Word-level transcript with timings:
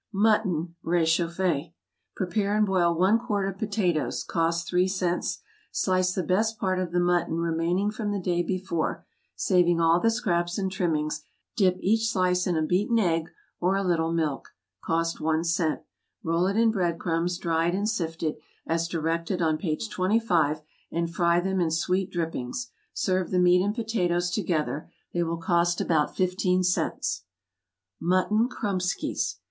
=Mutton= 0.11 0.73
rechauffée. 0.83 1.73
Prepare 2.15 2.57
and 2.57 2.65
boil 2.65 2.95
one 2.97 3.19
quart 3.19 3.47
of 3.47 3.59
potatoes, 3.59 4.23
(cost 4.23 4.67
three 4.67 4.87
cents;) 4.87 5.41
slice 5.71 6.15
the 6.15 6.23
best 6.23 6.57
part 6.57 6.79
of 6.79 6.91
the 6.91 6.99
mutton 6.99 7.37
remaining 7.37 7.91
from 7.91 8.09
the 8.11 8.19
day 8.19 8.41
before, 8.41 9.05
saving 9.35 9.79
all 9.79 9.99
the 9.99 10.09
scraps 10.09 10.57
and 10.57 10.71
trimmings, 10.71 11.21
dip 11.55 11.77
each 11.81 12.07
slice 12.09 12.47
in 12.47 12.57
a 12.57 12.63
beaten 12.63 12.97
egg, 12.97 13.29
or 13.59 13.75
a 13.75 13.83
little 13.83 14.11
milk, 14.11 14.55
(cost 14.83 15.21
one 15.21 15.43
cent,) 15.43 15.81
roll 16.23 16.47
it 16.47 16.57
in 16.57 16.71
bread 16.71 16.97
crumbs, 16.97 17.37
dried 17.37 17.75
and 17.75 17.87
sifted, 17.87 18.37
as 18.65 18.87
directed 18.87 19.39
on 19.39 19.55
page 19.55 19.87
25, 19.87 20.63
and 20.91 21.13
fry 21.13 21.39
them 21.39 21.61
in 21.61 21.69
sweet 21.69 22.09
drippings. 22.09 22.71
Serve 22.91 23.29
the 23.29 23.37
meat 23.37 23.61
and 23.61 23.75
potatoes 23.75 24.31
together; 24.31 24.91
they 25.13 25.21
will 25.21 25.37
cost 25.37 25.79
about 25.79 26.15
fifteen 26.17 26.63
cents. 26.63 27.23
=Mutton 27.99 28.49
Kromeskys. 28.49 29.35